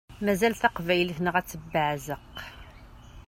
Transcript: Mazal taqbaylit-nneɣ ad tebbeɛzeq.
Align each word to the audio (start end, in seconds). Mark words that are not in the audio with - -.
Mazal 0.25 0.53
taqbaylit-nneɣ 0.61 1.35
ad 1.37 1.47
tebbeɛzeq. 1.47 2.25